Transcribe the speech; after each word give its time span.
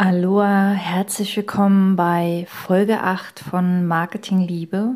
Aloha, 0.00 0.74
herzlich 0.74 1.36
willkommen 1.36 1.96
bei 1.96 2.46
Folge 2.48 3.02
8 3.02 3.40
von 3.40 3.84
Marketing 3.84 4.38
Liebe. 4.38 4.94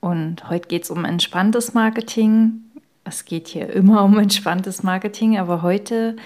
Und 0.00 0.48
heute 0.48 0.66
geht 0.66 0.84
es 0.84 0.90
um 0.90 1.04
entspanntes 1.04 1.74
Marketing. 1.74 2.62
Es 3.04 3.26
geht 3.26 3.48
hier 3.48 3.68
immer 3.68 4.02
um 4.02 4.18
entspanntes 4.18 4.82
Marketing, 4.82 5.38
aber 5.38 5.60
heute 5.60 6.16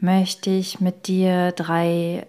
möchte 0.00 0.48
ich 0.48 0.80
mit 0.80 1.08
dir 1.08 1.52
drei 1.52 2.26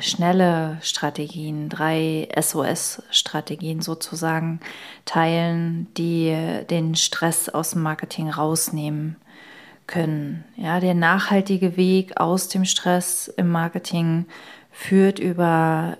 schnelle 0.00 0.76
Strategien, 0.82 1.70
drei 1.70 2.28
SOS-Strategien 2.38 3.80
sozusagen 3.80 4.60
teilen, 5.06 5.86
die 5.96 6.36
den 6.68 6.94
Stress 6.94 7.48
aus 7.48 7.70
dem 7.70 7.80
Marketing 7.80 8.28
rausnehmen 8.28 9.16
können. 9.88 10.44
Ja, 10.56 10.78
der 10.78 10.94
nachhaltige 10.94 11.76
Weg 11.78 12.20
aus 12.20 12.48
dem 12.48 12.66
Stress 12.66 13.26
im 13.26 13.48
Marketing 13.48 14.26
führt 14.78 15.18
über 15.18 15.98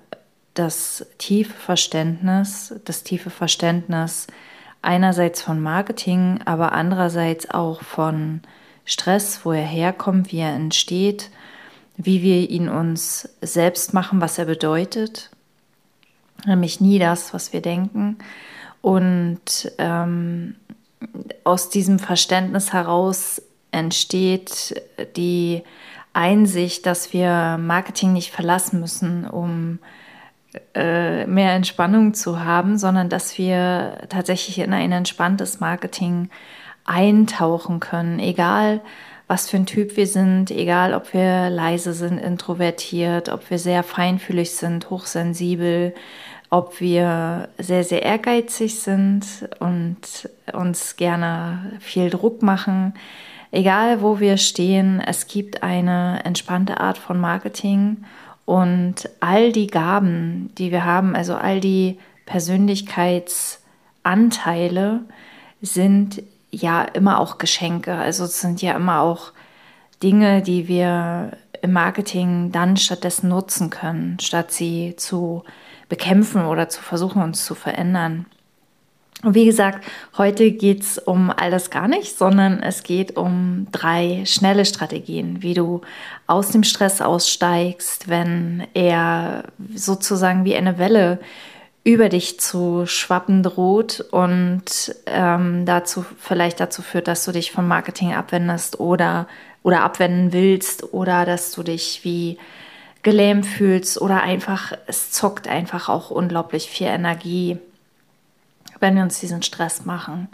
das 0.55 1.05
tiefe 1.19 1.53
Verständnis, 1.53 2.73
das 2.85 3.03
tiefe 3.03 3.29
Verständnis 3.29 4.29
einerseits 4.83 5.43
von 5.43 5.61
Marketing, 5.61 6.41
aber 6.45 6.71
andererseits 6.71 7.51
auch 7.51 7.83
von 7.83 8.41
Stress, 8.85 9.41
wo 9.45 9.51
er 9.51 9.67
herkommt, 9.67 10.31
wie 10.31 10.39
er 10.39 10.55
entsteht, 10.55 11.31
wie 11.97 12.23
wir 12.23 12.49
ihn 12.49 12.69
uns 12.69 13.29
selbst 13.43 13.95
machen, 13.95 14.21
was 14.21 14.39
er 14.39 14.45
bedeutet, 14.45 15.31
nämlich 16.47 16.81
nie 16.81 17.01
das, 17.01 17.35
was 17.35 17.53
wir 17.53 17.61
denken. 17.61 18.19
Und 18.81 19.73
ähm, 19.79 20.55
aus 21.43 21.69
diesem 21.69 21.99
Verständnis 21.99 22.73
heraus 22.73 23.43
entsteht 23.73 24.81
die 25.17 25.65
Einsicht, 26.13 26.87
dass 26.87 27.13
wir 27.13 27.59
Marketing 27.59 28.13
nicht 28.13 28.33
verlassen 28.33 28.81
müssen, 28.81 29.27
um 29.27 29.79
äh, 30.75 31.27
mehr 31.27 31.53
Entspannung 31.53 32.15
zu 32.15 32.43
haben, 32.43 32.79
sondern 32.79 33.09
dass 33.09 33.39
wir 33.39 33.99
tatsächlich 34.09 34.59
in 34.59 34.73
ein 34.73 34.93
entspanntes 34.93 35.61
Marketing 35.61 36.31
eintauchen 36.85 37.81
können, 37.81 38.19
egal 38.19 38.81
was 39.27 39.51
für 39.51 39.59
ein 39.59 39.67
Typ 39.67 39.99
wir 39.99 40.07
sind, 40.07 40.51
egal 40.51 40.95
ob 40.95 41.13
wir 41.13 41.51
leise 41.51 41.93
sind, 41.93 42.17
introvertiert, 42.17 43.29
ob 43.29 43.51
wir 43.51 43.59
sehr 43.59 43.83
feinfühlig 43.83 44.53
sind, 44.57 44.89
hochsensibel, 44.89 45.95
ob 46.49 46.81
wir 46.81 47.51
sehr, 47.59 47.85
sehr 47.85 48.03
ehrgeizig 48.03 48.81
sind 48.81 49.27
und 49.59 50.31
uns 50.55 50.97
gerne 50.97 51.73
viel 51.81 52.09
Druck 52.09 52.43
machen 52.43 52.95
egal 53.51 54.03
wo 54.03 54.21
wir 54.21 54.37
stehen, 54.37 55.01
es 55.01 55.27
gibt 55.27 55.63
eine 55.63 56.21
entspannte 56.25 56.81
Art 56.81 56.99
von 56.99 57.19
Marketing 57.21 58.05
und 58.45 59.09
all 59.21 59.53
die 59.53 59.67
Gaben, 59.67 60.51
die 60.59 60.71
wir 60.71 60.85
haben, 60.85 61.15
also 61.15 61.35
all 61.35 61.61
die 61.61 61.99
Persönlichkeitsanteile 62.27 65.01
sind 65.61 66.23
ja 66.51 66.83
immer 66.83 67.21
auch 67.21 67.39
Geschenke. 67.39 67.95
Also 67.95 68.25
es 68.25 68.41
sind 68.41 68.63
ja 68.63 68.77
immer 68.77 69.01
auch 69.01 69.33
Dinge, 70.03 70.43
die 70.43 70.69
wir 70.69 71.33
im 71.61 71.73
Marketing 71.73 72.53
dann 72.53 72.77
stattdessen 72.77 73.29
nutzen 73.29 73.71
können, 73.71 74.19
statt 74.21 74.53
sie 74.53 74.95
zu 74.97 75.45
bekämpfen 75.89 76.45
oder 76.45 76.69
zu 76.69 76.83
versuchen, 76.83 77.23
uns 77.23 77.45
zu 77.45 77.55
verändern. 77.55 78.27
Und 79.25 79.35
wie 79.35 79.47
gesagt, 79.47 79.85
heute 80.17 80.53
geht 80.53 80.83
es 80.83 80.99
um 80.99 81.31
all 81.31 81.51
das 81.51 81.71
gar 81.71 81.89
nicht, 81.89 82.17
sondern 82.17 82.63
es 82.63 82.85
geht 82.85 83.17
um 83.17 83.67
drei 83.73 84.23
schnelle 84.27 84.65
Strategien, 84.65 85.43
wie 85.43 85.55
du 85.55 85.81
aus 86.29 86.51
dem 86.51 86.63
Stress 86.63 87.01
aussteigst, 87.01 88.09
wenn 88.09 88.67
er 88.75 89.45
sozusagen 89.75 90.45
wie 90.45 90.55
eine 90.55 90.79
Welle 90.79 91.19
über 91.83 92.09
dich 92.09 92.39
zu 92.39 92.87
schwappen 92.87 93.43
droht 93.43 94.01
und 94.13 94.95
ähm, 95.07 95.65
dazu 95.65 96.05
vielleicht 96.19 96.61
dazu 96.61 96.83
führt, 96.83 97.09
dass 97.09 97.25
du 97.25 97.33
dich 97.33 97.51
vom 97.51 97.67
Marketing 97.67 98.13
abwendest 98.13 98.79
oder 98.79 99.27
oder 99.63 99.83
abwenden 99.83 100.33
willst 100.33 100.93
oder 100.93 101.25
dass 101.25 101.51
du 101.53 101.63
dich 101.63 102.01
wie 102.05 102.39
gelähmt 103.03 103.47
fühlst 103.47 104.01
oder 104.01 104.23
einfach 104.23 104.73
es 104.87 105.11
zockt 105.11 105.49
einfach 105.49 105.89
auch 105.89 106.11
unglaublich 106.11 106.69
viel 106.69 106.89
Energie 106.89 107.59
wenn 108.81 108.97
wir 108.97 109.03
uns 109.03 109.21
diesen 109.21 109.43
Stress 109.43 109.85
machen. 109.85 110.29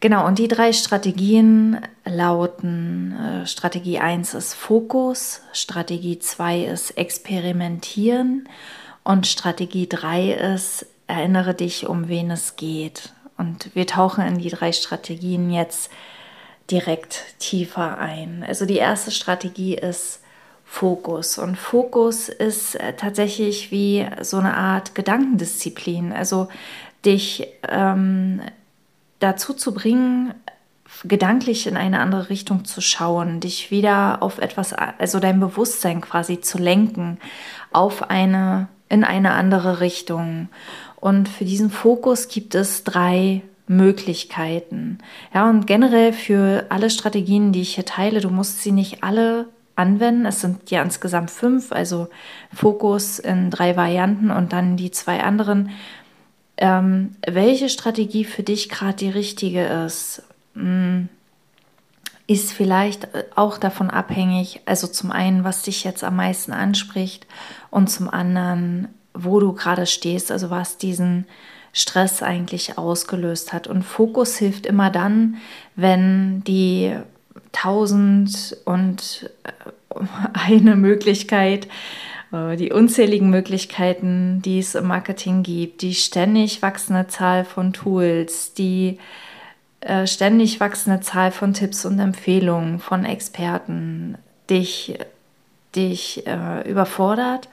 Genau, 0.00 0.26
und 0.26 0.38
die 0.38 0.48
drei 0.48 0.72
Strategien 0.72 1.80
lauten, 2.04 3.16
äh, 3.16 3.46
Strategie 3.46 3.98
1 3.98 4.34
ist 4.34 4.54
Fokus, 4.54 5.42
Strategie 5.52 6.18
2 6.18 6.64
ist 6.64 6.92
Experimentieren 6.92 8.48
und 9.02 9.26
Strategie 9.26 9.88
3 9.88 10.32
ist 10.54 10.86
Erinnere 11.08 11.54
dich, 11.54 11.86
um 11.86 12.08
wen 12.08 12.30
es 12.30 12.56
geht. 12.56 13.14
Und 13.38 13.74
wir 13.74 13.86
tauchen 13.86 14.26
in 14.26 14.38
die 14.38 14.50
drei 14.50 14.72
Strategien 14.72 15.50
jetzt 15.50 15.90
direkt 16.70 17.24
tiefer 17.38 17.96
ein. 17.96 18.44
Also 18.46 18.66
die 18.66 18.76
erste 18.76 19.10
Strategie 19.10 19.74
ist 19.74 20.20
Fokus. 20.66 21.38
Und 21.38 21.56
Fokus 21.56 22.28
ist 22.28 22.74
äh, 22.74 22.92
tatsächlich 22.92 23.70
wie 23.70 24.06
so 24.20 24.36
eine 24.36 24.54
Art 24.54 24.94
Gedankendisziplin. 24.94 26.12
Also 26.12 26.48
dich 27.04 27.46
ähm, 27.68 28.40
dazu 29.20 29.54
zu 29.54 29.72
bringen, 29.74 30.34
gedanklich 31.04 31.66
in 31.66 31.76
eine 31.76 32.00
andere 32.00 32.30
Richtung 32.30 32.64
zu 32.64 32.80
schauen, 32.80 33.40
dich 33.40 33.70
wieder 33.70 34.22
auf 34.22 34.38
etwas, 34.38 34.72
also 34.72 35.20
dein 35.20 35.38
Bewusstsein 35.38 36.00
quasi 36.00 36.40
zu 36.40 36.58
lenken 36.58 37.18
auf 37.72 38.10
eine, 38.10 38.68
in 38.88 39.04
eine 39.04 39.32
andere 39.32 39.80
Richtung. 39.80 40.48
Und 40.96 41.28
für 41.28 41.44
diesen 41.44 41.70
Fokus 41.70 42.28
gibt 42.28 42.54
es 42.54 42.84
drei 42.84 43.42
Möglichkeiten. 43.68 44.98
Ja, 45.32 45.48
und 45.48 45.66
generell 45.66 46.12
für 46.12 46.66
alle 46.70 46.90
Strategien, 46.90 47.52
die 47.52 47.62
ich 47.62 47.74
hier 47.74 47.84
teile, 47.84 48.20
du 48.20 48.30
musst 48.30 48.62
sie 48.62 48.72
nicht 48.72 49.04
alle 49.04 49.46
anwenden. 49.76 50.26
Es 50.26 50.40
sind 50.40 50.70
ja 50.70 50.82
insgesamt 50.82 51.30
fünf, 51.30 51.70
also 51.70 52.08
Fokus 52.52 53.18
in 53.18 53.50
drei 53.50 53.76
Varianten 53.76 54.30
und 54.30 54.52
dann 54.52 54.76
die 54.76 54.90
zwei 54.90 55.22
anderen 55.22 55.70
ähm, 56.58 57.16
welche 57.26 57.68
Strategie 57.68 58.24
für 58.24 58.42
dich 58.42 58.68
gerade 58.68 58.96
die 58.96 59.10
richtige 59.10 59.64
ist, 59.64 60.22
hm, 60.54 61.08
ist 62.26 62.52
vielleicht 62.52 63.04
äh, 63.14 63.24
auch 63.36 63.58
davon 63.58 63.90
abhängig, 63.90 64.60
also 64.66 64.86
zum 64.86 65.10
einen, 65.12 65.44
was 65.44 65.62
dich 65.62 65.84
jetzt 65.84 66.04
am 66.04 66.16
meisten 66.16 66.52
anspricht 66.52 67.26
und 67.70 67.88
zum 67.88 68.08
anderen, 68.08 68.88
wo 69.14 69.40
du 69.40 69.52
gerade 69.52 69.86
stehst, 69.86 70.30
also 70.30 70.50
was 70.50 70.78
diesen 70.78 71.26
Stress 71.72 72.22
eigentlich 72.22 72.76
ausgelöst 72.76 73.52
hat. 73.52 73.68
Und 73.68 73.84
Fokus 73.84 74.36
hilft 74.36 74.66
immer 74.66 74.90
dann, 74.90 75.36
wenn 75.76 76.42
die 76.44 76.96
tausend 77.52 78.56
und 78.64 79.30
äh, 79.44 79.96
eine 80.32 80.74
Möglichkeit 80.74 81.68
die 82.30 82.72
unzähligen 82.72 83.30
Möglichkeiten, 83.30 84.42
die 84.42 84.58
es 84.58 84.74
im 84.74 84.86
Marketing 84.86 85.42
gibt, 85.42 85.80
die 85.82 85.94
ständig 85.94 86.60
wachsende 86.60 87.06
Zahl 87.06 87.44
von 87.44 87.72
Tools, 87.72 88.52
die 88.52 88.98
äh, 89.80 90.06
ständig 90.06 90.60
wachsende 90.60 91.00
Zahl 91.00 91.30
von 91.30 91.54
Tipps 91.54 91.84
und 91.86 91.98
Empfehlungen 91.98 92.80
von 92.80 93.04
Experten 93.04 94.18
dich, 94.50 94.98
dich 95.74 96.26
äh, 96.26 96.68
überfordert 96.68 97.48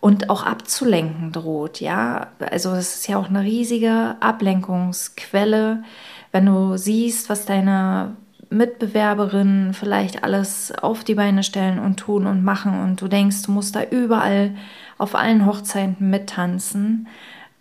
und 0.00 0.30
auch 0.30 0.44
abzulenken 0.44 1.32
droht. 1.32 1.80
Ja, 1.80 2.28
also 2.38 2.72
es 2.72 2.96
ist 2.96 3.08
ja 3.08 3.18
auch 3.18 3.28
eine 3.28 3.42
riesige 3.42 4.16
Ablenkungsquelle, 4.20 5.84
wenn 6.32 6.46
du 6.46 6.76
siehst, 6.76 7.28
was 7.28 7.44
deine 7.44 8.16
Mitbewerberinnen 8.50 9.74
vielleicht 9.74 10.22
alles 10.22 10.72
auf 10.72 11.04
die 11.04 11.14
Beine 11.14 11.42
stellen 11.42 11.78
und 11.78 11.96
tun 11.96 12.26
und 12.26 12.44
machen 12.44 12.82
und 12.82 13.00
du 13.00 13.08
denkst, 13.08 13.42
du 13.42 13.52
musst 13.52 13.76
da 13.76 13.82
überall 13.82 14.54
auf 14.98 15.14
allen 15.14 15.46
Hochzeiten 15.46 16.10
mittanzen. 16.10 17.08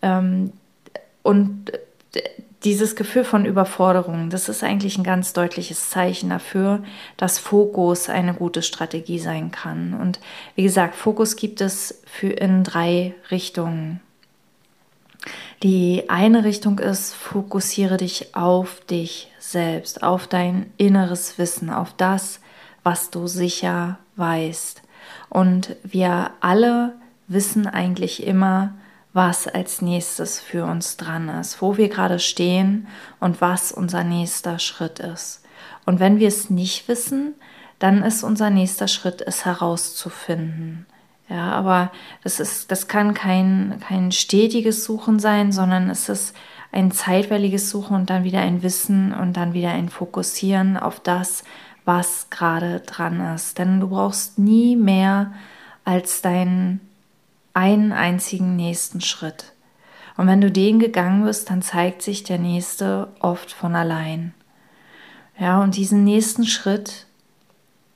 Ähm, 0.02 0.52
und 1.24 1.72
dieses 2.64 2.96
Gefühl 2.96 3.24
von 3.24 3.46
Überforderung, 3.46 4.30
das 4.30 4.50
ist 4.50 4.64
eigentlich 4.64 4.98
ein 4.98 5.04
ganz 5.04 5.34
deutliches 5.34 5.90
Zeichen 5.90 6.30
dafür, 6.30 6.84
dass 7.16 7.38
Fokus 7.38 8.10
eine 8.10 8.34
gute 8.34 8.62
Strategie 8.64 9.20
sein 9.20 9.52
kann. 9.52 9.94
Und 9.94 10.20
wie 10.56 10.64
gesagt, 10.64 10.96
Fokus 10.96 11.36
gibt 11.36 11.62
es 11.62 12.02
für 12.06 12.30
in 12.30 12.64
drei 12.64 13.14
Richtungen. 13.30 14.02
Die 15.64 16.10
eine 16.10 16.44
Richtung 16.44 16.80
ist, 16.80 17.14
fokussiere 17.14 17.98
dich 17.98 18.36
auf 18.36 18.82
dich 18.86 19.32
selbst, 19.40 20.04
auf 20.04 20.28
dein 20.28 20.72
inneres 20.78 21.38
Wissen, 21.38 21.70
auf 21.70 21.94
das, 21.96 22.40
was 22.84 23.10
du 23.10 23.28
sicher 23.28 23.98
weißt. 24.16 24.82
Und 25.30 25.76
wir 25.84 26.32
alle 26.42 26.94
wissen 27.28 27.68
eigentlich 27.68 28.26
immer, 28.26 28.74
was 29.14 29.48
als 29.48 29.82
nächstes 29.82 30.42
für 30.42 30.66
uns 30.66 30.98
dran 30.98 31.30
ist, 31.30 31.62
wo 31.62 31.78
wir 31.78 31.88
gerade 31.88 32.20
stehen 32.20 32.88
und 33.20 33.40
was 33.40 33.72
unser 33.72 34.04
nächster 34.04 34.60
Schritt 34.60 35.00
ist. 35.00 35.42
Und 35.86 36.00
wenn 36.00 36.20
wir 36.20 36.28
es 36.28 36.50
nicht 36.50 36.88
wissen, 36.88 37.34
dann 37.80 38.04
ist 38.04 38.24
unser 38.24 38.50
nächster 38.50 38.88
Schritt, 38.88 39.22
es 39.22 39.46
herauszufinden. 39.46 40.86
Ja, 41.28 41.52
aber 41.52 41.92
das 42.24 42.40
ist, 42.40 42.72
das 42.72 42.88
kann 42.88 43.14
kein, 43.14 43.80
kein 43.88 44.12
stetiges 44.12 44.84
Suchen 44.84 45.20
sein, 45.20 45.52
sondern 45.52 45.90
es 45.90 46.08
ist 46.08 46.36
ein 46.72 46.92
zeitweiliges 46.92 47.70
Suchen 47.70 47.96
und 47.96 48.10
dann 48.10 48.24
wieder 48.24 48.42
ein 48.42 48.62
Wissen 48.62 49.14
und 49.14 49.34
dann 49.34 49.54
wieder 49.54 49.72
ein 49.72 49.90
Fokussieren 49.90 50.78
auf 50.78 51.00
das, 51.00 51.44
was 51.84 52.30
gerade 52.30 52.82
dran 52.82 53.34
ist. 53.34 53.58
Denn 53.58 53.80
du 53.80 53.90
brauchst 53.90 54.38
nie 54.38 54.76
mehr 54.76 55.34
als 55.84 56.22
dein 56.22 56.80
einen 57.54 57.94
einzigen 57.94 58.58
nächsten 58.58 59.00
Schritt. 59.00 59.54
Und 60.18 60.28
wenn 60.28 60.42
du 60.42 60.52
den 60.52 60.80
gegangen 60.80 61.24
bist, 61.24 61.50
dann 61.50 61.62
zeigt 61.62 62.02
sich 62.02 62.24
der 62.24 62.38
nächste 62.38 63.08
oft 63.20 63.52
von 63.52 63.76
allein. 63.76 64.34
Ja, 65.40 65.62
und 65.62 65.76
diesen 65.76 66.04
nächsten 66.04 66.46
Schritt 66.46 67.08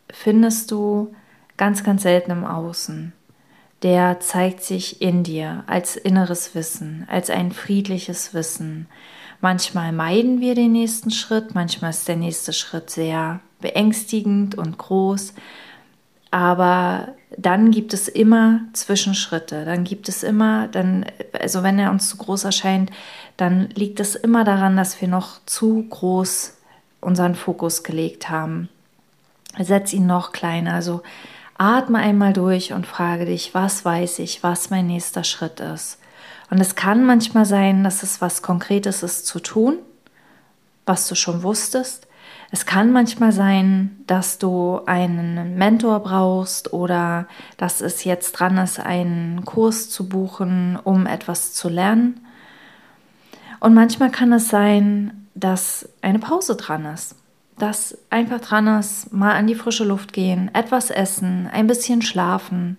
findest 0.10 0.72
du 0.72 1.14
ganz, 1.58 1.84
ganz 1.84 2.04
selten 2.04 2.32
im 2.32 2.46
Außen. 2.46 3.14
Der 3.84 4.20
zeigt 4.20 4.64
sich 4.64 5.02
in 5.02 5.24
dir 5.24 5.64
als 5.68 5.96
inneres 5.96 6.54
Wissen, 6.54 7.06
als 7.10 7.30
ein 7.30 7.52
friedliches 7.52 8.34
Wissen. 8.34 8.88
Manchmal 9.42 9.94
meiden 9.94 10.42
wir 10.42 10.54
den 10.54 10.74
nächsten 10.74 11.12
Schritt, 11.12 11.56
manchmal 11.56 11.92
ist 11.92 12.08
der 12.08 12.18
nächste 12.18 12.52
Schritt 12.52 12.90
sehr 12.90 13.40
beängstigend 13.62 14.56
und 14.56 14.78
groß. 14.78 15.34
Aber 16.32 17.16
dann 17.38 17.72
gibt 17.72 17.94
es 17.94 18.08
immer 18.08 18.62
Zwischenschritte. 18.74 19.66
Dann 19.66 19.84
gibt 19.84 20.10
es 20.10 20.24
immer, 20.24 20.68
dann, 20.68 21.06
also 21.40 21.64
wenn 21.64 21.80
er 21.80 21.92
uns 21.92 22.10
zu 22.10 22.18
groß 22.18 22.44
erscheint, 22.44 22.92
dann 23.38 23.70
liegt 23.70 24.00
es 24.00 24.16
immer 24.16 24.44
daran, 24.44 24.78
dass 24.78 25.00
wir 25.02 25.08
noch 25.08 25.40
zu 25.46 25.86
groß 25.90 26.58
unseren 27.02 27.36
Fokus 27.36 27.84
gelegt 27.84 28.30
haben. 28.30 28.70
Setz 29.58 29.94
ihn 29.94 30.06
noch 30.06 30.32
kleiner. 30.32 30.74
Also 30.74 31.02
atme 31.60 32.00
einmal 32.00 32.34
durch 32.34 32.74
und 32.74 32.88
frage 32.88 33.26
dich, 33.26 33.54
was 33.54 33.84
weiß 33.84 34.20
ich, 34.20 34.42
was 34.42 34.70
mein 34.70 34.88
nächster 34.88 35.24
Schritt 35.24 35.60
ist. 35.60 36.00
Und 36.50 36.60
es 36.60 36.76
kann 36.76 37.06
manchmal 37.06 37.46
sein, 37.46 37.84
dass 37.84 38.02
es 38.02 38.22
was 38.22 38.42
Konkretes 38.42 39.04
ist 39.04 39.28
zu 39.28 39.40
tun, 39.40 39.78
was 40.86 41.08
du 41.08 41.16
schon 41.16 41.44
wusstest. 41.44 42.08
Es 42.50 42.66
kann 42.66 42.92
manchmal 42.92 43.34
sein, 43.34 43.98
dass 44.08 44.40
du 44.40 44.80
einen 44.86 45.58
Mentor 45.58 46.00
brauchst 46.00 46.74
oder 46.74 47.28
dass 47.58 47.82
es 47.82 48.06
jetzt 48.06 48.32
dran 48.32 48.58
ist, 48.58 48.80
einen 48.80 49.44
Kurs 49.46 49.90
zu 49.90 50.08
buchen, 50.08 50.80
um 50.82 51.06
etwas 51.06 51.54
zu 51.54 51.68
lernen. 51.68 52.26
Und 53.60 53.74
manchmal 53.74 54.10
kann 54.10 54.32
es 54.32 54.48
sein, 54.48 55.28
dass 55.36 55.90
eine 56.02 56.20
Pause 56.20 56.56
dran 56.56 56.86
ist. 56.86 57.16
Dass 57.60 57.98
einfach 58.10 58.42
dran 58.42 58.68
ist, 58.80 59.14
mal 59.14 59.36
an 59.36 59.46
die 59.46 59.56
frische 59.56 59.84
Luft 59.84 60.14
gehen, 60.14 60.50
etwas 60.54 60.90
essen, 60.90 61.48
ein 61.52 61.68
bisschen 61.68 62.02
schlafen, 62.02 62.78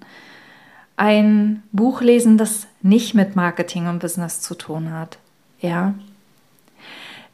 ein 0.97 1.63
Buch 1.73 2.01
lesen, 2.01 2.37
das 2.37 2.67
nicht 2.83 3.15
mit 3.15 3.37
Marketing 3.37 3.87
und 3.87 4.01
Business 4.01 4.41
zu 4.41 4.55
tun 4.55 4.93
hat. 4.93 5.19
Ja, 5.61 5.95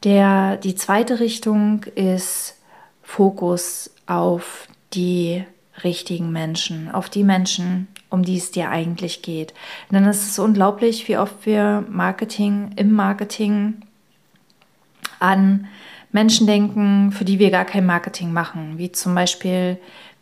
der, 0.05 0.57
die 0.57 0.75
zweite 0.75 1.21
Richtung 1.21 1.85
ist 1.95 2.59
Fokus 3.03 3.91
auf 4.07 4.69
die 4.93 5.45
richtigen 5.85 6.31
Menschen, 6.33 6.91
auf 6.91 7.09
die 7.09 7.25
Menschen, 7.25 7.89
um 8.11 8.23
die 8.25 8.37
es 8.37 8.51
dir 8.51 8.71
eigentlich 8.71 9.23
geht. 9.23 9.55
Denn 9.91 10.05
es 10.05 10.27
ist 10.27 10.39
unglaublich, 10.39 11.09
wie 11.09 11.19
oft 11.19 11.47
wir 11.47 11.85
Marketing 11.89 12.73
im 12.77 12.93
Marketing 12.93 13.83
an 15.19 15.67
Menschen 16.17 16.47
denken, 16.47 17.13
für 17.13 17.27
die 17.27 17.39
wir 17.39 17.51
gar 17.51 17.67
kein 17.67 17.85
Marketing 17.85 18.33
machen, 18.33 18.79
wie 18.79 18.91
zum 18.91 19.15
Beispiel 19.15 19.77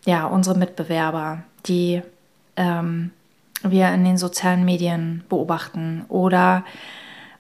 ja 0.05 0.27
unsere 0.27 0.59
Mitbewerber, 0.59 1.45
die 1.67 2.03
ähm, 2.57 3.13
wir 3.63 3.93
in 3.95 4.05
den 4.05 4.19
sozialen 4.19 4.65
Medien 4.65 5.23
beobachten 5.29 6.05
oder 6.09 6.65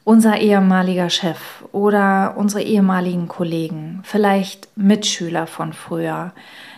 unser 0.05 0.39
ehemaliger 0.39 1.11
Chef 1.11 1.65
oder 1.73 2.35
unsere 2.37 2.62
ehemaligen 2.62 3.27
Kollegen, 3.27 4.03
vielleicht 4.05 4.69
Mitschüler 4.77 5.49
von 5.49 5.73
früher, 5.73 6.33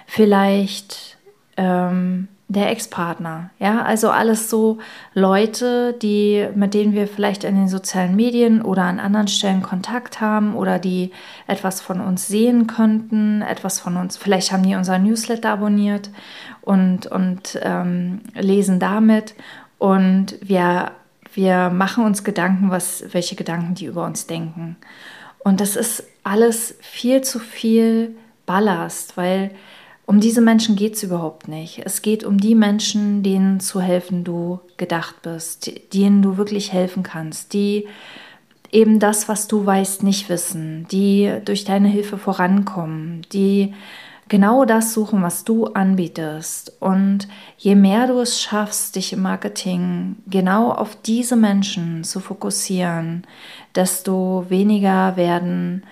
vielleicht 0.06 1.18
ähm, 1.58 2.28
der 2.48 2.70
Ex-Partner, 2.70 3.50
ja, 3.58 3.82
also 3.82 4.10
alles 4.10 4.48
so 4.48 4.78
Leute, 5.14 5.94
die, 5.94 6.46
mit 6.54 6.74
denen 6.74 6.92
wir 6.92 7.08
vielleicht 7.08 7.42
in 7.42 7.56
den 7.56 7.68
sozialen 7.68 8.14
Medien 8.14 8.62
oder 8.62 8.84
an 8.84 9.00
anderen 9.00 9.26
Stellen 9.26 9.62
Kontakt 9.62 10.20
haben 10.20 10.54
oder 10.54 10.78
die 10.78 11.10
etwas 11.48 11.80
von 11.80 12.00
uns 12.00 12.28
sehen 12.28 12.68
könnten, 12.68 13.42
etwas 13.42 13.80
von 13.80 13.96
uns, 13.96 14.16
vielleicht 14.16 14.52
haben 14.52 14.62
die 14.62 14.76
unser 14.76 14.98
Newsletter 14.98 15.50
abonniert 15.50 16.10
und, 16.62 17.06
und 17.08 17.58
ähm, 17.62 18.20
lesen 18.34 18.78
damit 18.78 19.34
und 19.78 20.36
wir 20.40 20.92
wir 21.36 21.68
machen 21.68 22.04
uns 22.04 22.24
Gedanken, 22.24 22.70
was, 22.70 23.04
welche 23.12 23.36
Gedanken 23.36 23.74
die 23.74 23.84
über 23.84 24.06
uns 24.06 24.26
denken. 24.26 24.76
Und 25.40 25.60
das 25.60 25.76
ist 25.76 26.02
alles 26.24 26.74
viel 26.80 27.20
zu 27.20 27.38
viel 27.38 28.16
Ballast, 28.46 29.18
weil 29.18 29.50
um 30.06 30.20
diese 30.20 30.40
Menschen 30.40 30.76
geht 30.76 30.94
es 30.94 31.02
überhaupt 31.02 31.48
nicht. 31.48 31.82
Es 31.84 32.00
geht 32.00 32.24
um 32.24 32.38
die 32.38 32.54
Menschen, 32.54 33.24
denen 33.24 33.58
zu 33.58 33.80
helfen 33.80 34.22
du 34.22 34.60
gedacht 34.76 35.22
bist, 35.22 35.70
denen 35.92 36.22
du 36.22 36.36
wirklich 36.36 36.72
helfen 36.72 37.02
kannst, 37.02 37.52
die 37.52 37.88
eben 38.70 39.00
das, 39.00 39.28
was 39.28 39.48
du 39.48 39.66
weißt, 39.66 40.04
nicht 40.04 40.28
wissen, 40.28 40.86
die 40.90 41.32
durch 41.44 41.64
deine 41.64 41.88
Hilfe 41.88 42.18
vorankommen, 42.18 43.22
die 43.32 43.74
genau 44.28 44.64
das 44.64 44.92
suchen, 44.94 45.22
was 45.22 45.42
du 45.44 45.66
anbietest. 45.66 46.76
Und 46.78 47.26
je 47.58 47.74
mehr 47.74 48.06
du 48.06 48.20
es 48.20 48.40
schaffst, 48.40 48.94
dich 48.94 49.12
im 49.12 49.22
Marketing 49.22 50.16
genau 50.28 50.70
auf 50.70 50.96
diese 51.02 51.36
Menschen 51.36 52.04
zu 52.04 52.20
fokussieren, 52.20 53.26
desto 53.74 54.46
weniger 54.48 55.16
werden 55.16 55.82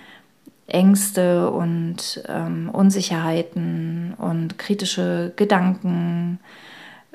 Ängste 0.67 1.51
und 1.51 2.23
ähm, 2.27 2.71
Unsicherheiten 2.73 3.84
und 4.25 4.59
kritische 4.59 5.33
Gedanken 5.37 6.41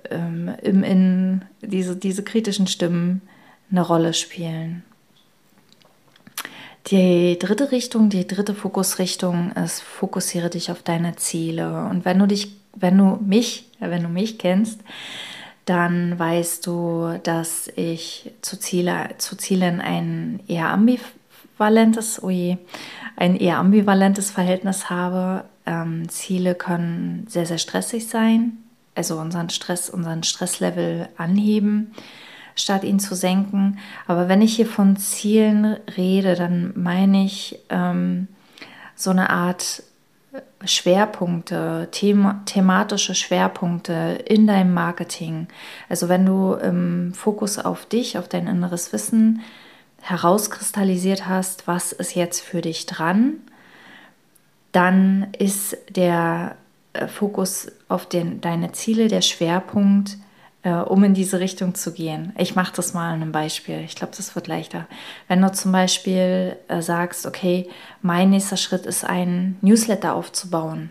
ähm, 0.09 0.53
im 0.61 0.83
Innen, 0.83 1.45
diese, 1.61 1.95
diese 1.95 2.23
kritischen 2.23 2.67
Stimmen 2.67 3.21
eine 3.71 3.81
Rolle 3.81 4.13
spielen. 4.13 4.83
Die 6.87 7.37
dritte 7.37 7.71
Richtung, 7.71 8.09
die 8.09 8.25
dritte 8.25 8.55
Fokusrichtung 8.55 9.51
ist, 9.51 9.81
fokussiere 9.81 10.49
dich 10.49 10.71
auf 10.71 10.81
deine 10.81 11.15
Ziele. 11.17 11.85
Und 11.89 12.05
wenn 12.05 12.17
du 12.17 12.25
dich, 12.25 12.55
wenn 12.75 12.97
du 12.97 13.19
mich, 13.21 13.69
wenn 13.79 14.01
du 14.01 14.09
mich 14.09 14.39
kennst, 14.39 14.79
dann 15.65 16.17
weißt 16.17 16.65
du, 16.65 17.19
dass 17.21 17.67
ich 17.75 18.31
zu, 18.41 18.57
Ziele, 18.57 19.09
zu 19.19 19.35
Zielen 19.35 19.81
ein 19.81 20.39
eher 20.47 20.69
ambivalentes, 20.69 22.23
ui, 22.23 22.57
ein 23.15 23.35
eher 23.35 23.59
ambivalentes 23.59 24.31
Verhältnis 24.31 24.89
habe. 24.89 25.43
Ähm, 25.69 26.09
Ziele 26.09 26.55
können 26.55 27.27
sehr, 27.29 27.45
sehr 27.45 27.59
stressig 27.59 28.07
sein, 28.07 28.57
also 28.95 29.19
unseren 29.19 29.49
Stress, 29.49 29.89
unseren 29.89 30.23
Stresslevel 30.23 31.07
anheben 31.15 31.93
statt 32.55 32.83
ihn 32.83 32.99
zu 32.99 33.15
senken. 33.15 33.79
Aber 34.05 34.27
wenn 34.27 34.41
ich 34.41 34.55
hier 34.55 34.65
von 34.65 34.97
Zielen 34.97 35.77
rede, 35.95 36.35
dann 36.35 36.73
meine 36.75 37.23
ich 37.23 37.59
ähm, 37.69 38.27
so 38.95 39.11
eine 39.11 39.29
Art 39.29 39.83
Schwerpunkte, 40.63 41.87
thema 41.91 42.41
thematische 42.45 43.15
Schwerpunkte 43.15 44.23
in 44.25 44.45
deinem 44.45 44.73
Marketing. 44.73 45.47
Also 45.87 46.09
wenn 46.09 46.25
du 46.25 46.53
im 46.53 47.13
Fokus 47.13 47.57
auf 47.57 47.85
dich, 47.85 48.17
auf 48.17 48.27
dein 48.27 48.47
inneres 48.47 48.93
Wissen 48.93 49.41
herauskristallisiert 50.01 51.27
hast, 51.27 51.67
was 51.67 51.91
ist 51.91 52.15
jetzt 52.15 52.41
für 52.41 52.61
dich 52.61 52.85
dran, 52.85 53.35
dann 54.71 55.27
ist 55.37 55.77
der 55.89 56.55
äh, 56.93 57.07
Fokus 57.07 57.71
auf 57.87 58.05
den, 58.07 58.41
deine 58.41 58.71
Ziele, 58.71 59.07
der 59.07 59.21
Schwerpunkt 59.21 60.17
äh, 60.63 60.71
um 60.71 61.03
in 61.03 61.13
diese 61.13 61.39
Richtung 61.39 61.75
zu 61.75 61.93
gehen. 61.93 62.33
Ich 62.37 62.55
mache 62.55 62.73
das 62.75 62.93
mal 62.93 63.09
an 63.09 63.21
einem 63.21 63.31
Beispiel. 63.31 63.79
Ich 63.85 63.95
glaube, 63.95 64.13
das 64.15 64.35
wird 64.35 64.47
leichter. 64.47 64.87
Wenn 65.27 65.41
du 65.41 65.51
zum 65.51 65.71
Beispiel 65.71 66.57
äh, 66.67 66.81
sagst, 66.81 67.25
okay, 67.25 67.69
mein 68.01 68.29
nächster 68.29 68.57
Schritt 68.57 68.85
ist, 68.85 69.05
ein 69.05 69.57
Newsletter 69.61 70.13
aufzubauen. 70.13 70.89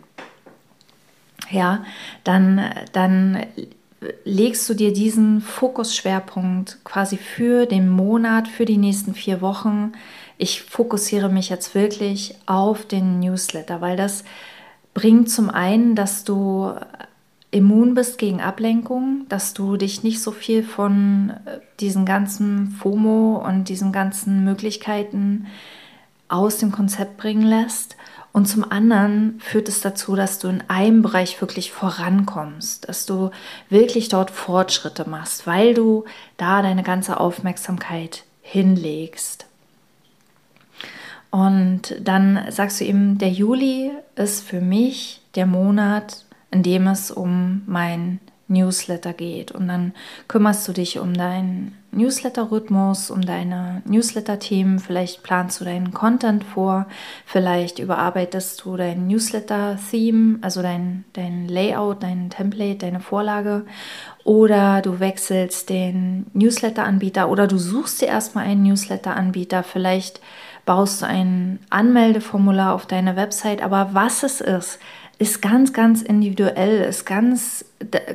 Ja, 1.51 1.85
dann, 2.25 2.63
dann 2.93 3.47
legst 4.25 4.69
du 4.69 4.75
dir 4.75 4.93
diesen 4.93 5.41
Fokusschwerpunkt 5.41 6.79
quasi 6.85 7.17
für 7.17 7.67
den 7.67 7.89
Monat, 7.89 8.49
für 8.49 8.65
die 8.65 8.77
nächsten 8.77 9.15
vier 9.15 9.41
Wochen. 9.41 9.93
Ich 10.39 10.63
fokussiere 10.63 11.29
mich 11.29 11.49
jetzt 11.49 11.75
wirklich 11.75 12.37
auf 12.47 12.87
den 12.87 13.19
Newsletter, 13.19 13.81
weil 13.81 13.97
das 13.97 14.25
bringt 14.95 15.31
zum 15.31 15.51
einen, 15.51 15.97
dass 15.97 16.25
du 16.25 16.73
immun 17.51 17.95
bist 17.95 18.19
gegen 18.19 18.41
Ablenkung, 18.41 19.27
dass 19.29 19.55
du 19.55 19.77
dich 19.77 20.03
nicht 20.03 20.23
so 20.23 20.33
viel 20.33 20.63
von 20.63 21.33
äh, 21.47 21.59
diesen 21.81 22.05
ganzen 22.05 22.71
FOMO 22.71 23.43
und 23.45 23.69
diesen 23.69 23.91
ganzen 23.91 24.45
Möglichkeiten 24.45 25.47
aus 26.29 26.59
dem 26.59 26.73
Konzept 26.73 27.17
bringen 27.17 27.43
lässt. 27.43 27.97
Und 28.33 28.47
zum 28.47 28.71
anderen 28.71 29.41
führt 29.41 29.69
es 29.69 29.81
dazu, 29.81 30.15
dass 30.15 30.39
du 30.39 30.49
in 30.49 30.63
einem 30.69 31.03
Bereich 31.03 31.41
wirklich 31.41 31.73
vorankommst, 31.73 32.89
dass 32.89 33.07
du 33.07 33.31
wirklich 33.71 34.11
dort 34.11 34.31
Fortschritte 34.31 35.09
machst, 35.09 35.47
weil 35.47 35.75
du 35.75 36.05
da 36.37 36.61
deine 36.63 36.83
ganze 36.83 37.19
Aufmerksamkeit 37.19 38.25
hinlegst. 38.43 39.48
Und 41.31 41.95
dann 42.01 42.47
sagst 42.51 42.81
du 42.81 42.85
ihm, 42.85 43.19
der 43.19 43.31
Juli 43.31 43.91
ist 44.17 44.43
für 44.43 44.61
mich 44.61 45.21
der 45.35 45.47
Monat, 45.47 46.25
in 46.51 46.63
dem 46.63 46.87
es 46.87 47.11
um 47.11 47.63
mein 47.67 48.21
Newsletter 48.49 49.13
geht. 49.13 49.53
Und 49.53 49.69
dann 49.69 49.93
kümmerst 50.27 50.67
du 50.67 50.73
dich 50.73 50.99
um 50.99 51.13
deinen 51.13 51.77
Newsletter-Rhythmus, 51.93 53.11
um 53.11 53.23
deine 53.23 53.83
Newsletter-Themen. 53.85 54.79
Vielleicht 54.79 55.23
planst 55.23 55.61
du 55.61 55.65
deinen 55.65 55.93
Content 55.93 56.45
vor, 56.45 56.87
vielleicht 57.27 57.79
überarbeitest 57.79 58.65
du 58.65 58.77
dein 58.77 59.07
Newsletter-Theme, 59.07 60.39
also 60.41 60.63
dein, 60.63 61.05
dein 61.13 61.47
Layout, 61.47 62.03
dein 62.03 62.31
Template, 62.31 62.79
deine 62.79 63.01
Vorlage. 63.01 63.65
Oder 64.25 64.83
du 64.83 65.01
wechselst 65.01 65.69
den 65.69 66.27
Newsletter-Anbieter 66.33 67.29
oder 67.29 67.47
du 67.47 67.59
suchst 67.59 68.01
dir 68.01 68.09
erstmal 68.09 68.45
einen 68.45 68.63
Newsletter-Anbieter. 68.63 69.63
Vielleicht 69.63 70.21
baust 70.69 71.01
du 71.01 71.07
ein 71.07 71.61
Anmeldeformular 71.71 72.75
auf 72.75 72.85
deine 72.85 73.17
Website. 73.17 73.63
Aber 73.63 73.95
was 73.95 74.23
es 74.23 74.43
ist, 74.43 74.79
ist 75.19 75.41
ganz, 75.41 75.73
ganz 75.73 76.03
individuell, 76.03 76.83
ist 76.83 77.07
ganz, 77.07 77.65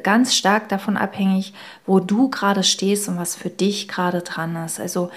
ganz 0.03 0.36
stark 0.36 0.69
davon 0.69 0.95
abhängig, 0.95 1.55
wo 1.88 2.00
du 2.00 2.29
gerade 2.29 2.62
stehst 2.62 3.10
und 3.10 3.17
was 3.17 3.36
für 3.36 3.50
dich 3.50 3.88
gerade 3.88 4.22
dran 4.22 4.55
ist. 4.67 4.79
Also 4.79 5.10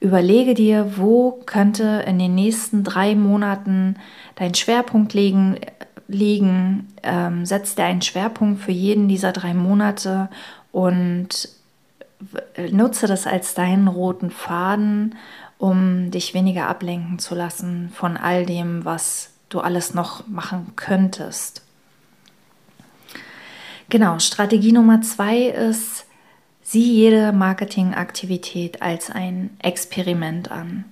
überlege 0.00 0.54
dir, 0.54 0.94
wo 0.96 1.38
könnte 1.46 2.02
in 2.08 2.18
den 2.18 2.34
nächsten 2.34 2.82
drei 2.82 3.14
Monaten 3.14 3.94
dein 4.34 4.56
Schwerpunkt 4.56 5.14
liegen, 5.14 5.60
liegen 6.08 6.88
ähm, 7.04 7.46
setz 7.46 7.76
dir 7.76 7.84
einen 7.84 8.02
Schwerpunkt 8.02 8.62
für 8.62 8.72
jeden 8.72 9.06
dieser 9.06 9.30
drei 9.30 9.54
Monate 9.54 10.28
und 10.72 11.50
nutze 12.70 13.06
das 13.06 13.26
als 13.26 13.54
deinen 13.54 13.88
roten 13.88 14.30
Faden, 14.30 15.14
um 15.60 16.10
dich 16.10 16.32
weniger 16.32 16.68
ablenken 16.68 17.18
zu 17.18 17.34
lassen 17.34 17.92
von 17.94 18.16
all 18.16 18.46
dem, 18.46 18.86
was 18.86 19.30
du 19.50 19.60
alles 19.60 19.92
noch 19.92 20.26
machen 20.26 20.72
könntest. 20.74 21.62
Genau, 23.90 24.18
Strategie 24.18 24.72
Nummer 24.72 25.02
zwei 25.02 25.42
ist, 25.42 26.06
sieh 26.62 26.90
jede 26.92 27.32
Marketingaktivität 27.32 28.80
als 28.80 29.10
ein 29.10 29.50
Experiment 29.58 30.50
an. 30.50 30.86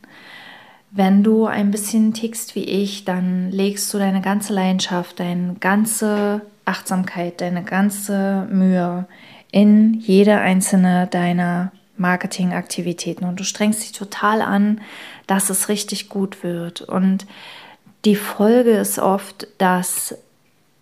Wenn 0.90 1.22
du 1.22 1.46
ein 1.46 1.70
bisschen 1.70 2.12
tickst 2.12 2.54
wie 2.54 2.64
ich, 2.64 3.06
dann 3.06 3.50
legst 3.50 3.92
du 3.94 3.98
deine 3.98 4.20
ganze 4.20 4.52
Leidenschaft, 4.52 5.18
deine 5.20 5.54
ganze 5.60 6.42
Achtsamkeit, 6.66 7.40
deine 7.40 7.62
ganze 7.62 8.46
Mühe 8.50 9.06
in 9.50 9.94
jede 9.94 10.38
einzelne 10.38 11.06
deiner 11.06 11.72
Marketingaktivitäten 11.98 13.26
und 13.26 13.38
du 13.40 13.44
strengst 13.44 13.82
dich 13.82 13.92
total 13.92 14.42
an, 14.42 14.80
dass 15.26 15.50
es 15.50 15.68
richtig 15.68 16.08
gut 16.08 16.42
wird. 16.42 16.80
Und 16.80 17.26
die 18.04 18.16
Folge 18.16 18.72
ist 18.72 18.98
oft, 18.98 19.46
dass 19.58 20.14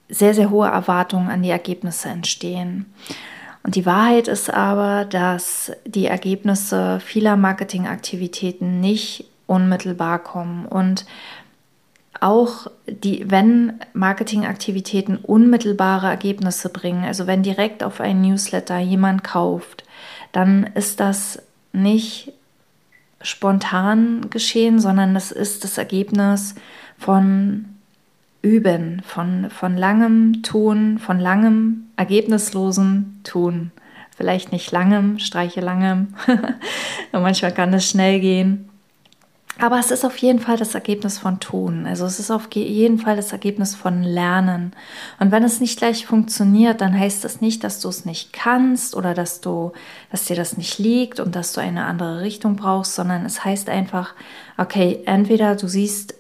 sehr, 0.09 0.35
sehr 0.35 0.51
hohe 0.51 0.69
Erwartungen 0.69 1.29
an 1.29 1.43
die 1.43 1.51
Ergebnisse 1.51 2.09
entstehen. 2.09 2.87
Und 3.63 3.75
die 3.75 3.87
Wahrheit 3.87 4.29
ist 4.29 4.49
aber, 4.53 5.05
dass 5.05 5.73
die 5.85 6.07
Ergebnisse 6.07 7.01
vieler 7.01 7.37
Marketingaktivitäten 7.37 8.81
nicht 8.81 9.25
unmittelbar 9.47 10.21
kommen 10.21 10.67
und 10.67 11.05
auch 12.21 12.69
die, 12.87 13.31
wenn 13.31 13.75
Marketingaktivitäten 13.93 15.19
unmittelbare 15.19 16.07
Ergebnisse 16.07 16.69
bringen, 16.69 17.05
also 17.05 17.27
wenn 17.27 17.43
direkt 17.43 17.83
auf 17.83 18.01
einen 18.01 18.23
Newsletter 18.23 18.79
jemand 18.79 19.25
kauft, 19.25 19.85
dann 20.37 20.65
ist 20.75 21.01
das 21.01 21.43
nicht 21.73 22.31
spontan 23.23 24.29
geschehen, 24.29 24.79
sondern 24.79 25.15
das 25.15 25.33
ist 25.33 25.65
das 25.65 25.79
Ergebnis 25.79 26.55
von 26.99 27.65
Üben, 28.43 29.01
von, 29.03 29.49
von 29.49 29.79
langem 29.79 30.43
Tun, 30.43 30.99
von 30.99 31.19
langem, 31.19 31.87
ergebnislosem 31.97 33.19
Tun. 33.25 33.71
Vielleicht 34.15 34.53
nicht 34.53 34.71
langem, 34.73 35.19
streiche 35.21 35.63
langem. 35.63 36.09
manchmal 37.13 37.55
kann 37.55 37.73
es 37.73 37.89
schnell 37.89 38.21
gehen. 38.21 38.69
Aber 39.59 39.79
es 39.79 39.91
ist 39.91 40.05
auf 40.05 40.19
jeden 40.19 40.39
Fall 40.39 40.59
das 40.59 40.75
Ergebnis 40.75 41.19
von 41.19 41.41
Tun. 41.41 41.87
Also 41.87 42.05
es 42.05 42.21
ist 42.21 42.31
auf 42.31 42.49
jeden 42.53 42.99
Fall 42.99 43.17
das 43.17 43.33
Ergebnis 43.33 43.75
von 43.75 44.03
Lernen. 44.03 44.73
Und 45.19 45.33
wenn 45.33 45.45
es 45.45 45.61
nicht 45.61 45.79
gleich 45.79 46.05
funktioniert, 46.07 46.83
dann 46.83 46.99
heißt 46.99 47.25
das 47.25 47.41
nicht, 47.41 47.65
dass 47.65 47.81
du 47.81 47.89
es 47.89 48.05
nicht 48.05 48.35
kannst 48.35 48.95
oder 48.95 49.15
dass 49.15 49.41
du, 49.41 49.73
dass 50.11 50.27
dir 50.27 50.37
das 50.37 50.59
nicht 50.59 50.79
liegt 50.79 51.21
und 51.21 51.35
dass 51.35 51.55
du 51.55 51.63
eine 51.63 51.87
andere 51.87 52.21
Richtung 52.21 52.57
brauchst, 52.57 52.95
sondern 52.95 53.25
es 53.25 53.45
heißt 53.45 53.71
einfach, 53.71 54.15
okay, 54.59 55.03
entweder 55.07 55.57
du 55.57 55.69
siehst 55.69 56.15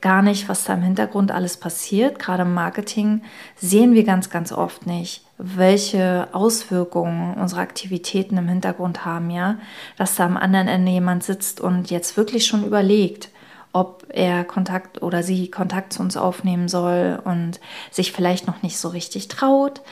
gar 0.00 0.22
nicht, 0.22 0.48
was 0.48 0.64
da 0.64 0.74
im 0.74 0.82
Hintergrund 0.82 1.30
alles 1.30 1.56
passiert. 1.56 2.18
Gerade 2.18 2.42
im 2.42 2.54
Marketing 2.54 3.22
sehen 3.56 3.94
wir 3.94 4.04
ganz, 4.04 4.30
ganz 4.30 4.52
oft 4.52 4.86
nicht, 4.86 5.22
welche 5.38 6.28
Auswirkungen 6.32 7.34
unsere 7.34 7.60
Aktivitäten 7.60 8.36
im 8.36 8.48
Hintergrund 8.48 9.04
haben, 9.04 9.30
ja. 9.30 9.56
Dass 9.96 10.16
da 10.16 10.26
am 10.26 10.36
anderen 10.36 10.68
Ende 10.68 10.90
jemand 10.90 11.22
sitzt 11.22 11.60
und 11.60 11.90
jetzt 11.90 12.16
wirklich 12.16 12.46
schon 12.46 12.64
überlegt, 12.64 13.30
ob 13.72 14.06
er 14.08 14.44
Kontakt 14.44 15.02
oder 15.02 15.22
sie 15.22 15.50
Kontakt 15.50 15.92
zu 15.92 16.02
uns 16.02 16.16
aufnehmen 16.16 16.68
soll 16.68 17.20
und 17.24 17.60
sich 17.90 18.12
vielleicht 18.12 18.46
noch 18.46 18.62
nicht 18.62 18.78
so 18.78 18.88
richtig 18.88 19.28
traut. 19.28 19.82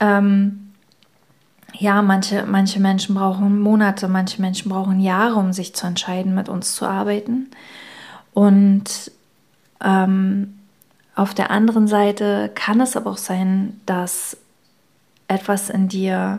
Ähm, 0.00 0.72
ja, 1.78 2.02
manche, 2.02 2.44
manche 2.46 2.80
Menschen 2.80 3.14
brauchen 3.14 3.60
Monate, 3.60 4.08
manche 4.08 4.40
Menschen 4.40 4.70
brauchen 4.70 5.00
Jahre, 5.00 5.36
um 5.36 5.52
sich 5.52 5.74
zu 5.74 5.86
entscheiden, 5.86 6.34
mit 6.34 6.48
uns 6.48 6.74
zu 6.74 6.86
arbeiten. 6.86 7.50
Und 8.34 9.10
ähm, 9.82 10.58
auf 11.14 11.34
der 11.34 11.50
anderen 11.50 11.88
Seite 11.88 12.50
kann 12.54 12.80
es 12.80 12.96
aber 12.96 13.10
auch 13.10 13.18
sein, 13.18 13.80
dass 13.86 14.36
etwas 15.28 15.70
in 15.70 15.88
dir 15.88 16.38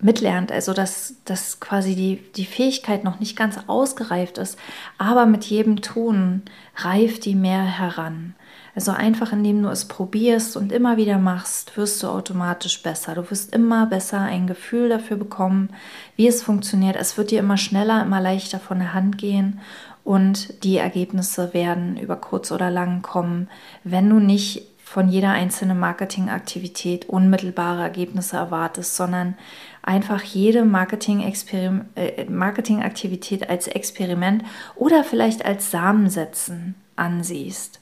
mitlernt, 0.00 0.52
also 0.52 0.74
dass, 0.74 1.14
dass 1.24 1.60
quasi 1.60 1.94
die, 1.94 2.16
die 2.36 2.44
Fähigkeit 2.44 3.04
noch 3.04 3.20
nicht 3.20 3.36
ganz 3.36 3.58
ausgereift 3.66 4.38
ist, 4.38 4.58
aber 4.98 5.24
mit 5.26 5.44
jedem 5.44 5.80
Tun 5.80 6.42
reift 6.76 7.24
die 7.24 7.34
mehr 7.34 7.62
heran. 7.62 8.34
Also 8.74 8.90
einfach 8.90 9.32
indem 9.32 9.62
du 9.62 9.68
es 9.68 9.86
probierst 9.86 10.56
und 10.56 10.72
immer 10.72 10.96
wieder 10.96 11.18
machst, 11.18 11.76
wirst 11.76 12.02
du 12.02 12.08
automatisch 12.08 12.82
besser. 12.82 13.14
Du 13.14 13.30
wirst 13.30 13.54
immer 13.54 13.86
besser 13.86 14.20
ein 14.20 14.46
Gefühl 14.46 14.88
dafür 14.88 15.16
bekommen, 15.16 15.70
wie 16.16 16.26
es 16.26 16.42
funktioniert. 16.42 16.96
Es 16.96 17.16
wird 17.16 17.30
dir 17.30 17.38
immer 17.38 17.56
schneller, 17.56 18.02
immer 18.02 18.20
leichter 18.20 18.58
von 18.58 18.80
der 18.80 18.92
Hand 18.92 19.18
gehen 19.18 19.60
und 20.02 20.64
die 20.64 20.76
Ergebnisse 20.76 21.54
werden 21.54 21.96
über 21.96 22.16
kurz 22.16 22.52
oder 22.52 22.70
lang 22.70 23.02
kommen, 23.02 23.48
wenn 23.84 24.10
du 24.10 24.18
nicht 24.18 24.68
von 24.84 25.08
jeder 25.08 25.30
einzelnen 25.30 25.78
Marketingaktivität 25.80 27.08
unmittelbare 27.08 27.82
Ergebnisse 27.82 28.36
erwartest, 28.36 28.94
sondern 28.94 29.34
einfach 29.82 30.22
jede 30.22 30.60
äh, 30.60 32.24
Marketingaktivität 32.28 33.48
als 33.48 33.66
Experiment 33.66 34.44
oder 34.76 35.02
vielleicht 35.02 35.44
als 35.44 35.70
Samensetzen 35.70 36.74
ansiehst. 36.96 37.80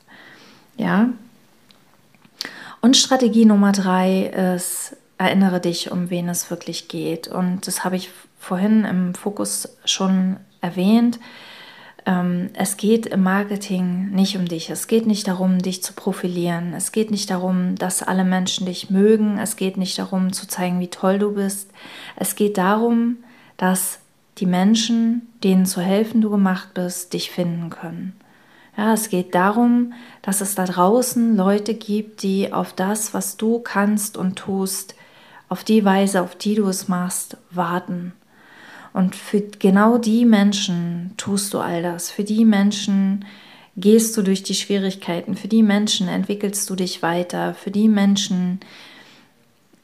Ja. 0.77 1.11
Und 2.81 2.97
Strategie 2.97 3.45
Nummer 3.45 3.73
drei 3.73 4.27
ist, 4.57 4.97
erinnere 5.19 5.61
dich, 5.61 5.93
um 5.93 6.11
wen 6.11 6.29
es 6.29 6.51
wirklich 6.51 6.89
geht. 6.89 7.29
Und 7.29 7.67
das 7.67 7.85
habe 7.85 7.97
ich 7.97 8.11
vorhin 8.39 8.85
im 8.85 9.15
Fokus 9.15 9.77
schon 9.85 10.39
erwähnt 10.61 11.19
ähm, 12.05 12.51
es 12.55 12.77
geht 12.77 13.07
im 13.07 13.23
Marketing 13.23 14.11
nicht 14.11 14.37
um 14.37 14.47
dich. 14.47 14.71
Es 14.71 14.87
geht 14.87 15.07
nicht 15.07 15.29
darum, 15.29 15.59
dich 15.59 15.83
zu 15.83 15.93
profilieren. 15.93 16.75
Es 16.75 16.93
geht 16.93 17.11
nicht 17.11 17.31
darum, 17.31 17.77
dass 17.77 18.03
alle 18.03 18.25
Menschen 18.25 18.67
dich 18.67 18.91
mögen. 18.91 19.39
Es 19.39 19.57
geht 19.57 19.77
nicht 19.77 19.99
darum, 19.99 20.33
zu 20.33 20.49
zeigen, 20.49 20.81
wie 20.81 20.89
toll 20.89 21.19
du 21.19 21.33
bist. 21.33 21.71
Es 22.17 22.35
geht 22.35 22.59
darum, 22.59 23.19
dass 23.57 24.01
die 24.39 24.47
Menschen, 24.47 25.29
denen 25.45 25.67
zu 25.67 25.81
helfen 25.81 26.21
du 26.21 26.31
gemacht 26.31 26.75
bist, 26.75 27.13
dich 27.13 27.31
finden 27.31 27.71
können. 27.71 28.17
Ja, 28.77 28.95
es 28.95 29.11
geht 29.11 29.35
darum, 29.35 29.93
dass 30.23 30.41
es 30.41 30.55
da 30.55 30.65
draußen 30.65 31.37
Leute 31.37 31.75
gibt, 31.75 32.23
die 32.23 32.53
auf 32.53 32.73
das, 32.73 33.13
was 33.13 33.37
du 33.37 33.59
kannst 33.59 34.17
und 34.17 34.37
tust, 34.37 34.95
auf 35.49 35.65
die 35.65 35.85
Weise, 35.85 36.23
auf 36.23 36.35
die 36.35 36.55
du 36.55 36.67
es 36.69 36.89
machst, 36.89 37.37
warten. 37.51 38.15
Und 38.95 39.15
für 39.15 39.41
genau 39.41 39.99
die 39.99 40.25
Menschen 40.25 41.13
tust 41.17 41.53
du 41.53 41.59
all 41.59 41.83
das. 41.83 42.11
Für 42.11 42.25
die 42.25 42.45
Menschen 42.45 43.25
gehst 43.77 44.17
du 44.17 44.23
durch 44.23 44.43
die 44.43 44.55
Schwierigkeiten. 44.55 45.37
Für 45.37 45.49
die 45.49 45.63
Menschen 45.63 46.09
entwickelst 46.09 46.69
du 46.69 46.75
dich 46.75 47.03
weiter. 47.03 47.55
Für 47.55 47.71
die 47.71 47.89
Menschen 47.89 48.61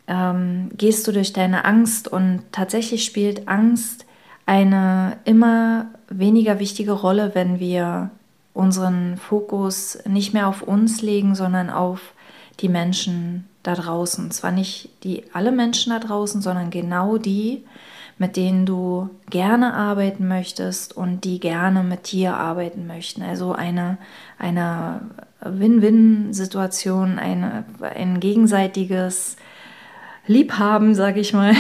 ähm, 0.07 0.71
gehst 0.77 1.07
du 1.07 1.13
durch 1.13 1.33
deine 1.33 1.65
Angst. 1.65 2.09
Und 2.09 2.43
tatsächlich 2.53 3.05
spielt 3.05 3.49
Angst 3.49 4.07
eine 4.47 5.19
immer 5.25 5.87
weniger 6.09 6.59
wichtige 6.59 6.93
Rolle, 6.93 7.33
wenn 7.35 7.61
wir 7.61 8.11
unseren 8.55 9.17
Fokus 9.17 9.99
nicht 10.07 10.35
mehr 10.35 10.49
auf 10.49 10.63
uns 10.63 11.03
legen, 11.03 11.35
sondern 11.35 11.71
auf 11.71 12.15
die 12.61 12.69
Menschen 12.69 13.49
da 13.63 13.75
draußen. 13.75 14.31
Zwar 14.31 14.51
nicht 14.51 14.91
die 15.05 15.25
alle 15.33 15.53
Menschen 15.53 15.91
da 15.91 15.99
draußen, 15.99 16.41
sondern 16.41 16.71
genau 16.71 17.19
die, 17.19 17.65
mit 18.19 18.37
denen 18.37 18.67
du 18.67 19.11
gerne 19.31 19.75
arbeiten 19.75 20.27
möchtest 20.27 20.97
und 20.97 21.25
die 21.25 21.39
gerne 21.39 21.85
mit 21.85 22.11
dir 22.11 22.37
arbeiten 22.37 22.87
möchten. 22.87 23.23
Also 23.23 23.53
eine, 23.53 23.99
eine 24.39 25.03
Win-Win-Situation, 25.41 27.19
eine, 27.19 27.65
ein 27.81 28.19
gegenseitiges 28.19 29.37
Liebhaben, 30.29 30.95
sage 30.95 31.21
ich 31.21 31.33
mal. 31.33 31.55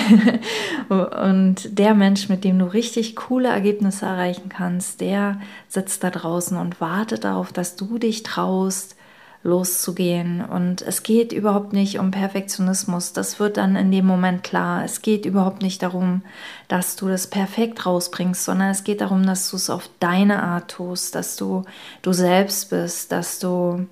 und 0.88 1.78
der 1.78 1.94
Mensch, 1.94 2.28
mit 2.28 2.44
dem 2.44 2.58
du 2.58 2.66
richtig 2.66 3.16
coole 3.16 3.48
Ergebnisse 3.48 4.06
erreichen 4.06 4.50
kannst, 4.50 5.00
der 5.00 5.40
sitzt 5.68 6.04
da 6.04 6.10
draußen 6.10 6.56
und 6.56 6.80
wartet 6.80 7.24
darauf, 7.24 7.52
dass 7.52 7.76
du 7.76 7.98
dich 7.98 8.22
traust, 8.22 8.94
loszugehen. 9.42 10.44
Und 10.44 10.82
es 10.82 11.02
geht 11.02 11.32
überhaupt 11.32 11.72
nicht 11.72 11.98
um 11.98 12.10
Perfektionismus. 12.10 13.14
Das 13.14 13.40
wird 13.40 13.56
dann 13.56 13.74
in 13.74 13.90
dem 13.90 14.04
Moment 14.04 14.44
klar. 14.44 14.84
Es 14.84 15.00
geht 15.00 15.24
überhaupt 15.24 15.62
nicht 15.62 15.82
darum, 15.82 16.22
dass 16.68 16.96
du 16.96 17.08
das 17.08 17.26
perfekt 17.26 17.86
rausbringst, 17.86 18.44
sondern 18.44 18.68
es 18.68 18.84
geht 18.84 19.00
darum, 19.00 19.24
dass 19.24 19.50
du 19.50 19.56
es 19.56 19.70
auf 19.70 19.88
deine 19.98 20.42
Art 20.42 20.70
tust, 20.72 21.14
dass 21.14 21.36
du 21.36 21.64
du 22.02 22.12
selbst 22.12 22.68
bist, 22.68 23.12
dass 23.12 23.38
du 23.38 23.86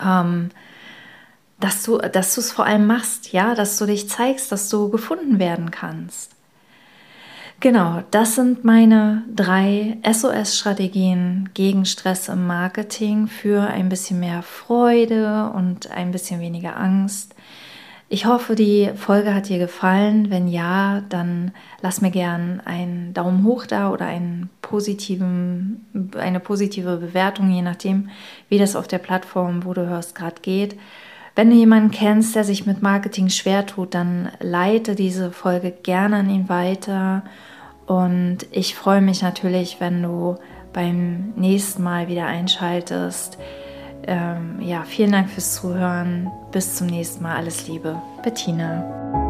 ähm, 0.00 0.50
dass 1.60 1.82
du 1.84 1.98
dass 1.98 2.36
es 2.36 2.52
vor 2.52 2.66
allem 2.66 2.86
machst, 2.86 3.32
ja, 3.32 3.54
dass 3.54 3.78
du 3.78 3.86
dich 3.86 4.08
zeigst, 4.08 4.52
dass 4.52 4.68
du 4.68 4.90
gefunden 4.90 5.38
werden 5.38 5.70
kannst. 5.70 6.34
Genau, 7.60 8.02
das 8.10 8.34
sind 8.34 8.64
meine 8.64 9.22
drei 9.34 9.96
SOS-Strategien 10.04 11.48
gegen 11.54 11.86
Stress 11.86 12.28
im 12.28 12.46
Marketing 12.46 13.26
für 13.26 13.62
ein 13.62 13.88
bisschen 13.88 14.20
mehr 14.20 14.42
Freude 14.42 15.50
und 15.54 15.90
ein 15.90 16.10
bisschen 16.10 16.40
weniger 16.40 16.76
Angst. 16.76 17.34
Ich 18.10 18.26
hoffe, 18.26 18.54
die 18.54 18.90
Folge 18.94 19.34
hat 19.34 19.48
dir 19.48 19.58
gefallen. 19.58 20.30
Wenn 20.30 20.46
ja, 20.46 21.02
dann 21.08 21.52
lass 21.80 22.02
mir 22.02 22.10
gern 22.10 22.60
einen 22.64 23.14
Daumen 23.14 23.44
hoch 23.44 23.64
da 23.66 23.90
oder 23.90 24.04
einen 24.04 24.50
positiven, 24.60 26.10
eine 26.18 26.40
positive 26.40 26.98
Bewertung, 26.98 27.50
je 27.50 27.62
nachdem, 27.62 28.10
wie 28.50 28.58
das 28.58 28.76
auf 28.76 28.86
der 28.86 28.98
Plattform, 28.98 29.64
wo 29.64 29.72
du 29.72 29.86
hörst, 29.88 30.14
gerade 30.14 30.42
geht. 30.42 30.76
Wenn 31.36 31.50
du 31.50 31.56
jemanden 31.56 31.90
kennst, 31.90 32.36
der 32.36 32.44
sich 32.44 32.64
mit 32.64 32.80
Marketing 32.80 33.28
schwer 33.28 33.66
tut, 33.66 33.94
dann 33.94 34.30
leite 34.40 34.94
diese 34.94 35.32
Folge 35.32 35.72
gerne 35.72 36.16
an 36.16 36.30
ihn 36.30 36.48
weiter 36.48 37.24
und 37.86 38.38
ich 38.50 38.74
freue 38.74 39.00
mich 39.00 39.22
natürlich, 39.22 39.80
wenn 39.80 40.02
du 40.02 40.36
beim 40.72 41.32
nächsten 41.36 41.82
Mal 41.82 42.08
wieder 42.08 42.26
einschaltest. 42.26 43.38
Ähm, 44.06 44.60
ja, 44.60 44.82
vielen 44.82 45.12
Dank 45.12 45.30
fürs 45.30 45.54
Zuhören. 45.54 46.30
Bis 46.52 46.76
zum 46.76 46.86
nächsten 46.86 47.22
Mal. 47.22 47.36
Alles 47.36 47.68
Liebe. 47.68 48.00
Bettina. 48.22 49.23